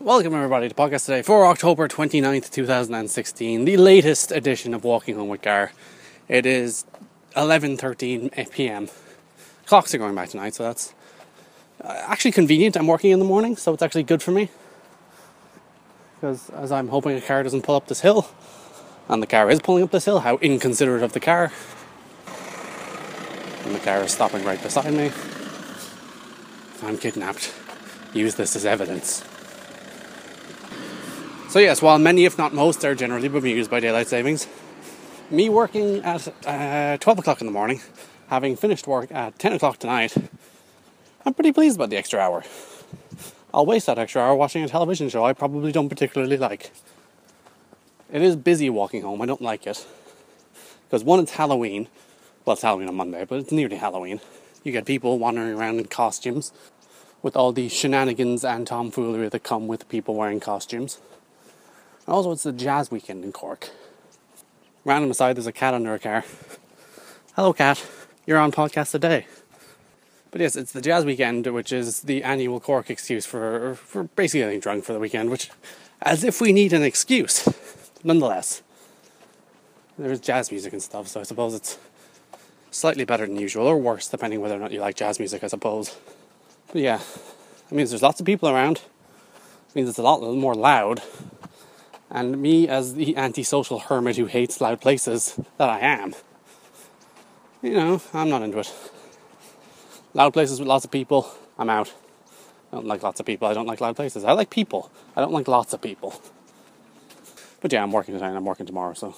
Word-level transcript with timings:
Welcome 0.00 0.34
everybody 0.34 0.66
to 0.66 0.74
podcast 0.74 1.04
today 1.04 1.20
for 1.20 1.44
October 1.44 1.86
29th, 1.86 2.50
2016, 2.50 3.66
the 3.66 3.76
latest 3.76 4.32
edition 4.32 4.72
of 4.72 4.82
Walking 4.82 5.14
Home 5.16 5.28
with 5.28 5.42
Gar. 5.42 5.72
It 6.26 6.46
is 6.46 6.86
11:13 7.36 8.50
p.m. 8.50 8.88
Clocks 9.66 9.94
are 9.94 9.98
going 9.98 10.14
back 10.14 10.30
tonight, 10.30 10.54
so 10.54 10.62
that's 10.62 10.94
uh, 11.84 12.02
actually 12.06 12.32
convenient. 12.32 12.78
I'm 12.78 12.86
working 12.86 13.10
in 13.10 13.18
the 13.18 13.26
morning, 13.26 13.58
so 13.58 13.74
it's 13.74 13.82
actually 13.82 14.04
good 14.04 14.22
for 14.22 14.30
me. 14.30 14.48
Because 16.14 16.48
as 16.48 16.72
I'm 16.72 16.88
hoping 16.88 17.14
a 17.18 17.20
car 17.20 17.42
doesn't 17.42 17.60
pull 17.60 17.76
up 17.76 17.86
this 17.88 18.00
hill, 18.00 18.26
and 19.06 19.22
the 19.22 19.26
car 19.26 19.50
is 19.50 19.60
pulling 19.60 19.82
up 19.84 19.90
this 19.90 20.06
hill, 20.06 20.20
how 20.20 20.38
inconsiderate 20.38 21.02
of 21.02 21.12
the 21.12 21.20
car. 21.20 21.52
And 23.66 23.74
the 23.74 23.80
car 23.80 23.98
is 23.98 24.12
stopping 24.12 24.44
right 24.44 24.62
beside 24.62 24.94
me. 24.94 25.12
I'm 26.82 26.96
kidnapped, 26.96 27.52
use 28.14 28.36
this 28.36 28.56
as 28.56 28.64
evidence. 28.64 29.29
So, 31.50 31.58
yes, 31.58 31.82
while 31.82 31.98
many, 31.98 32.26
if 32.26 32.38
not 32.38 32.54
most, 32.54 32.84
are 32.84 32.94
generally 32.94 33.26
bemused 33.26 33.72
by 33.72 33.80
daylight 33.80 34.06
savings, 34.06 34.46
me 35.32 35.48
working 35.48 35.96
at 36.04 36.28
uh, 36.46 36.96
12 36.98 37.18
o'clock 37.18 37.40
in 37.40 37.48
the 37.48 37.52
morning, 37.52 37.80
having 38.28 38.54
finished 38.54 38.86
work 38.86 39.10
at 39.10 39.36
10 39.40 39.54
o'clock 39.54 39.78
tonight, 39.78 40.14
I'm 41.26 41.34
pretty 41.34 41.50
pleased 41.50 41.74
about 41.74 41.90
the 41.90 41.96
extra 41.96 42.20
hour. 42.20 42.44
I'll 43.52 43.66
waste 43.66 43.86
that 43.86 43.98
extra 43.98 44.22
hour 44.22 44.36
watching 44.36 44.62
a 44.62 44.68
television 44.68 45.08
show 45.08 45.24
I 45.24 45.32
probably 45.32 45.72
don't 45.72 45.88
particularly 45.88 46.36
like. 46.36 46.70
It 48.12 48.22
is 48.22 48.36
busy 48.36 48.70
walking 48.70 49.02
home, 49.02 49.20
I 49.20 49.26
don't 49.26 49.42
like 49.42 49.66
it. 49.66 49.84
Because 50.88 51.02
one, 51.02 51.18
it's 51.18 51.32
Halloween. 51.32 51.88
Well, 52.44 52.54
it's 52.54 52.62
Halloween 52.62 52.86
on 52.86 52.94
Monday, 52.94 53.24
but 53.24 53.40
it's 53.40 53.50
nearly 53.50 53.74
Halloween. 53.74 54.20
You 54.62 54.70
get 54.70 54.86
people 54.86 55.18
wandering 55.18 55.58
around 55.58 55.80
in 55.80 55.86
costumes 55.86 56.52
with 57.22 57.34
all 57.34 57.50
the 57.50 57.68
shenanigans 57.68 58.44
and 58.44 58.68
tomfoolery 58.68 59.28
that 59.28 59.42
come 59.42 59.66
with 59.66 59.88
people 59.88 60.14
wearing 60.14 60.38
costumes. 60.38 61.00
And 62.06 62.14
also, 62.14 62.32
it's 62.32 62.42
the 62.42 62.52
jazz 62.52 62.90
weekend 62.90 63.24
in 63.24 63.32
Cork. 63.32 63.70
Random 64.84 65.10
aside, 65.10 65.36
there's 65.36 65.46
a 65.46 65.52
cat 65.52 65.74
under 65.74 65.94
a 65.94 65.98
car. 65.98 66.24
Hello, 67.36 67.52
cat. 67.52 67.86
You're 68.26 68.38
on 68.38 68.52
podcast 68.52 68.90
today. 68.92 69.26
But 70.30 70.40
yes, 70.40 70.56
it's 70.56 70.72
the 70.72 70.80
jazz 70.80 71.04
weekend, 71.04 71.46
which 71.46 71.72
is 71.72 72.02
the 72.02 72.22
annual 72.22 72.60
Cork 72.60 72.88
excuse 72.90 73.26
for 73.26 73.74
for 73.74 74.04
basically 74.04 74.40
getting 74.40 74.60
drunk 74.60 74.84
for 74.84 74.92
the 74.92 74.98
weekend. 74.98 75.30
Which, 75.30 75.50
as 76.02 76.24
if 76.24 76.40
we 76.40 76.52
need 76.52 76.72
an 76.72 76.82
excuse, 76.82 77.48
nonetheless. 78.04 78.62
There's 79.98 80.20
jazz 80.20 80.50
music 80.50 80.72
and 80.72 80.82
stuff, 80.82 81.08
so 81.08 81.20
I 81.20 81.24
suppose 81.24 81.52
it's 81.52 81.78
slightly 82.70 83.04
better 83.04 83.26
than 83.26 83.36
usual, 83.36 83.66
or 83.66 83.76
worse, 83.76 84.08
depending 84.08 84.40
whether 84.40 84.54
or 84.54 84.58
not 84.58 84.72
you 84.72 84.80
like 84.80 84.96
jazz 84.96 85.18
music, 85.18 85.44
I 85.44 85.48
suppose. 85.48 85.96
But 86.72 86.80
yeah, 86.80 87.00
it 87.70 87.74
means 87.74 87.90
there's 87.90 88.02
lots 88.02 88.20
of 88.20 88.24
people 88.24 88.48
around. 88.48 88.76
It 88.76 89.74
means 89.74 89.88
it's 89.88 89.98
a 89.98 90.02
lot 90.02 90.22
more 90.22 90.54
loud. 90.54 91.02
And 92.10 92.42
me, 92.42 92.66
as 92.66 92.94
the 92.94 93.16
antisocial 93.16 93.78
hermit 93.78 94.16
who 94.16 94.26
hates 94.26 94.60
loud 94.60 94.80
places 94.80 95.38
that 95.58 95.68
I 95.70 95.78
am, 95.78 96.14
you 97.62 97.74
know, 97.74 98.02
I'm 98.12 98.28
not 98.28 98.42
into 98.42 98.58
it. 98.58 98.72
Loud 100.12 100.32
places 100.32 100.58
with 100.58 100.68
lots 100.68 100.84
of 100.84 100.90
people, 100.90 101.30
I'm 101.56 101.70
out. 101.70 101.92
I 102.72 102.76
don't 102.76 102.86
like 102.86 103.02
lots 103.02 103.20
of 103.20 103.26
people. 103.26 103.46
I 103.46 103.54
don't 103.54 103.66
like 103.66 103.80
loud 103.80 103.96
places. 103.96 104.24
I 104.24 104.32
like 104.32 104.50
people. 104.50 104.90
I 105.14 105.20
don't 105.20 105.32
like 105.32 105.46
lots 105.46 105.72
of 105.72 105.80
people. 105.80 106.20
But 107.60 107.72
yeah, 107.72 107.82
I'm 107.82 107.92
working 107.92 108.14
tonight 108.14 108.28
and 108.28 108.36
I'm 108.36 108.44
working 108.44 108.66
tomorrow, 108.66 108.94
so 108.94 109.14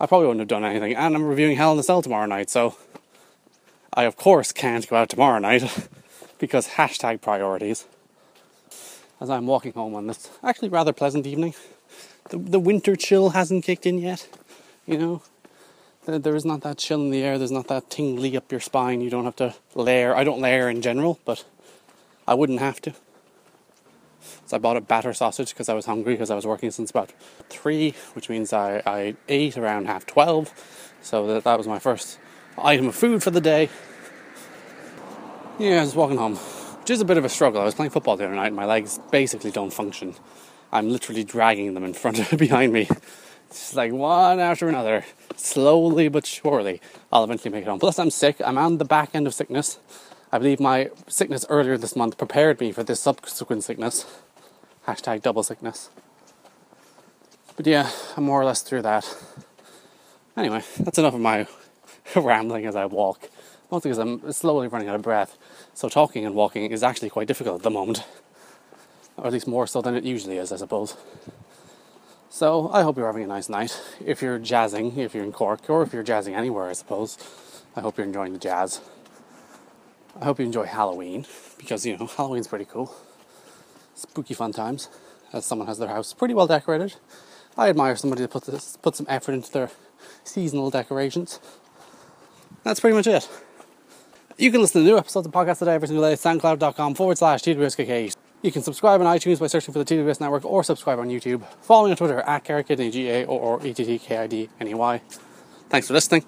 I 0.00 0.06
probably 0.06 0.26
wouldn't 0.26 0.40
have 0.40 0.48
done 0.48 0.64
anything. 0.64 0.94
And 0.94 1.14
I'm 1.14 1.24
reviewing 1.24 1.56
Hell 1.56 1.72
in 1.72 1.76
the 1.76 1.82
Cell 1.82 2.02
tomorrow 2.02 2.26
night, 2.26 2.50
so 2.50 2.76
I, 3.92 4.04
of 4.04 4.16
course, 4.16 4.52
can't 4.52 4.88
go 4.88 4.96
out 4.96 5.08
tomorrow 5.08 5.38
night 5.38 5.88
because 6.38 6.68
hashtag 6.70 7.20
priorities. 7.20 7.84
As 9.20 9.28
I'm 9.30 9.46
walking 9.46 9.72
home 9.72 9.94
on 9.94 10.06
this 10.06 10.30
actually 10.42 10.68
rather 10.68 10.92
pleasant 10.92 11.26
evening 11.26 11.54
the, 12.30 12.38
the 12.38 12.60
winter 12.60 12.96
chill 12.96 13.30
hasn't 13.30 13.64
kicked 13.64 13.86
in 13.86 13.98
yet. 13.98 14.28
You 14.86 14.98
know, 14.98 15.22
there, 16.06 16.18
there 16.18 16.36
is 16.36 16.44
not 16.44 16.62
that 16.62 16.78
chill 16.78 17.00
in 17.00 17.10
the 17.10 17.22
air. 17.22 17.38
There's 17.38 17.50
not 17.50 17.68
that 17.68 17.90
tingly 17.90 18.36
up 18.36 18.50
your 18.50 18.60
spine. 18.60 19.00
You 19.00 19.10
don't 19.10 19.24
have 19.24 19.36
to 19.36 19.54
layer. 19.74 20.14
I 20.14 20.24
don't 20.24 20.40
layer 20.40 20.68
in 20.68 20.82
general, 20.82 21.18
but 21.24 21.44
I 22.26 22.34
wouldn't 22.34 22.60
have 22.60 22.80
to. 22.82 22.94
So 24.46 24.56
I 24.56 24.58
bought 24.58 24.76
a 24.76 24.80
batter 24.80 25.12
sausage 25.12 25.50
because 25.50 25.68
I 25.68 25.74
was 25.74 25.86
hungry 25.86 26.14
because 26.14 26.30
I 26.30 26.34
was 26.34 26.46
working 26.46 26.70
since 26.70 26.90
about 26.90 27.12
three, 27.48 27.94
which 28.14 28.28
means 28.28 28.52
I, 28.52 28.82
I 28.86 29.16
ate 29.28 29.56
around 29.56 29.86
half 29.86 30.06
twelve. 30.06 30.52
So 31.02 31.26
that, 31.26 31.44
that 31.44 31.58
was 31.58 31.68
my 31.68 31.78
first 31.78 32.18
item 32.56 32.88
of 32.88 32.94
food 32.94 33.22
for 33.22 33.30
the 33.30 33.40
day. 33.40 33.68
Yeah, 35.58 35.78
I 35.78 35.80
was 35.80 35.94
walking 35.94 36.18
home, 36.18 36.36
which 36.36 36.90
is 36.90 37.00
a 37.00 37.04
bit 37.04 37.18
of 37.18 37.24
a 37.24 37.28
struggle. 37.28 37.60
I 37.60 37.64
was 37.64 37.74
playing 37.74 37.90
football 37.90 38.16
the 38.16 38.24
other 38.24 38.34
night 38.34 38.48
and 38.48 38.56
my 38.56 38.64
legs 38.64 39.00
basically 39.10 39.50
don't 39.50 39.72
function. 39.72 40.14
I'm 40.72 40.90
literally 40.90 41.24
dragging 41.24 41.74
them 41.74 41.84
in 41.84 41.94
front 41.94 42.18
of 42.18 42.38
behind 42.38 42.72
me. 42.72 42.88
It's 43.48 43.74
like 43.74 43.92
one 43.92 44.40
after 44.40 44.68
another, 44.68 45.04
slowly 45.36 46.08
but 46.08 46.26
surely, 46.26 46.82
I'll 47.10 47.24
eventually 47.24 47.50
make 47.50 47.62
it 47.62 47.68
home. 47.68 47.78
Plus, 47.78 47.98
I'm 47.98 48.10
sick. 48.10 48.36
I'm 48.44 48.58
on 48.58 48.76
the 48.76 48.84
back 48.84 49.10
end 49.14 49.26
of 49.26 49.32
sickness. 49.32 49.78
I 50.30 50.36
believe 50.36 50.60
my 50.60 50.90
sickness 51.06 51.46
earlier 51.48 51.78
this 51.78 51.96
month 51.96 52.18
prepared 52.18 52.60
me 52.60 52.72
for 52.72 52.82
this 52.82 53.00
subsequent 53.00 53.64
sickness. 53.64 54.04
Hashtag 54.86 55.22
double 55.22 55.42
sickness. 55.42 55.88
But 57.56 57.66
yeah, 57.66 57.90
I'm 58.16 58.24
more 58.24 58.40
or 58.40 58.44
less 58.44 58.60
through 58.60 58.82
that. 58.82 59.16
Anyway, 60.36 60.62
that's 60.78 60.98
enough 60.98 61.14
of 61.14 61.20
my 61.20 61.46
rambling 62.14 62.66
as 62.66 62.76
I 62.76 62.84
walk. 62.84 63.30
Mostly 63.70 63.90
because 63.90 63.98
I'm 63.98 64.32
slowly 64.32 64.68
running 64.68 64.88
out 64.88 64.94
of 64.94 65.02
breath. 65.02 65.38
So 65.72 65.88
talking 65.88 66.26
and 66.26 66.34
walking 66.34 66.70
is 66.70 66.82
actually 66.82 67.10
quite 67.10 67.26
difficult 67.26 67.56
at 67.56 67.62
the 67.62 67.70
moment 67.70 68.04
or 69.18 69.26
at 69.26 69.32
least 69.32 69.46
more 69.46 69.66
so 69.66 69.82
than 69.82 69.94
it 69.94 70.04
usually 70.04 70.38
is, 70.38 70.52
I 70.52 70.56
suppose. 70.56 70.96
So 72.30 72.70
I 72.72 72.82
hope 72.82 72.96
you're 72.96 73.06
having 73.06 73.24
a 73.24 73.26
nice 73.26 73.48
night. 73.48 73.80
If 74.04 74.22
you're 74.22 74.38
jazzing, 74.38 74.96
if 74.98 75.14
you're 75.14 75.24
in 75.24 75.32
Cork, 75.32 75.68
or 75.68 75.82
if 75.82 75.92
you're 75.92 76.02
jazzing 76.02 76.34
anywhere, 76.34 76.68
I 76.68 76.72
suppose, 76.72 77.18
I 77.74 77.80
hope 77.80 77.98
you're 77.98 78.06
enjoying 78.06 78.32
the 78.32 78.38
jazz. 78.38 78.80
I 80.20 80.24
hope 80.24 80.38
you 80.38 80.46
enjoy 80.46 80.64
Halloween 80.64 81.26
because 81.58 81.84
you 81.84 81.96
know 81.96 82.06
Halloween's 82.16 82.48
pretty 82.48 82.64
cool. 82.64 82.94
Spooky 83.94 84.34
fun 84.34 84.52
times. 84.52 84.88
As 85.32 85.44
someone 85.44 85.68
has 85.68 85.78
their 85.78 85.88
house 85.88 86.14
pretty 86.14 86.32
well 86.32 86.46
decorated. 86.46 86.94
I 87.56 87.68
admire 87.68 87.96
somebody 87.96 88.22
that 88.22 88.30
put 88.30 88.44
this, 88.44 88.78
put 88.80 88.96
some 88.96 89.06
effort 89.08 89.32
into 89.32 89.52
their 89.52 89.70
seasonal 90.24 90.70
decorations. 90.70 91.40
That's 92.62 92.80
pretty 92.80 92.96
much 92.96 93.06
it. 93.06 93.28
You 94.38 94.52
can 94.52 94.60
listen 94.60 94.82
to 94.82 94.86
new 94.88 94.96
episodes 94.96 95.26
of 95.26 95.32
podcast 95.32 95.58
today 95.58 95.74
every 95.74 95.88
single 95.88 96.04
day 96.04 96.12
at 96.12 96.18
soundcloud.com 96.18 96.94
forward 96.94 97.18
slash 97.18 97.42
TWSKK. 97.42 98.17
You 98.42 98.52
can 98.52 98.62
subscribe 98.62 99.00
on 99.00 99.06
iTunes 99.06 99.40
by 99.40 99.48
searching 99.48 99.72
for 99.72 99.82
the 99.82 99.84
TWS 99.84 100.20
Network 100.20 100.44
or 100.44 100.62
subscribe 100.62 100.98
on 100.98 101.08
YouTube. 101.08 101.44
Follow 101.60 101.86
me 101.86 101.90
on 101.90 101.96
Twitter 101.96 102.20
at 102.20 102.44
Carrot 102.44 102.68
G 102.68 103.08
A 103.10 103.26
O 103.26 103.40
R 103.54 103.66
E 103.66 103.74
T 103.74 103.84
T 103.84 103.98
K 103.98 104.18
I 104.18 104.26
D 104.26 104.48
N 104.60 104.68
E 104.68 104.74
Y. 104.74 105.00
Thanks 105.68 105.88
for 105.88 105.94
listening. 105.94 106.24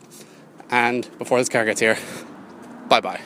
And 0.70 1.08
before 1.18 1.38
this 1.38 1.48
car 1.48 1.64
gets 1.64 1.80
here, 1.80 1.96
bye 2.88 3.00
bye. 3.00 3.20